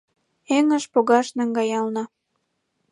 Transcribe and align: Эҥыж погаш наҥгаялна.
Эҥыж 0.57 0.83
погаш 0.93 1.27
наҥгаялна. 1.37 2.03